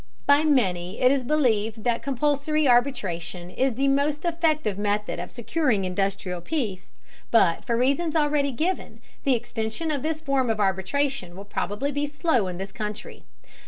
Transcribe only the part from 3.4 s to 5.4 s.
is the most effective method of